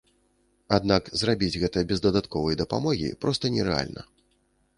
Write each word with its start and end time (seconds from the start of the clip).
Аднак 0.77 1.11
зрабіць 1.21 1.59
гэта 1.65 1.83
без 1.91 2.01
дадатковай 2.07 2.59
дапамогі 2.63 3.13
проста 3.27 3.43
нерэальна. 3.59 4.01